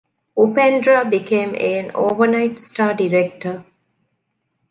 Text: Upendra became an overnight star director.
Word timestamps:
Upendra 0.35 1.07
became 1.07 1.53
an 1.59 1.91
overnight 1.93 2.57
star 2.57 2.95
director. 2.95 3.63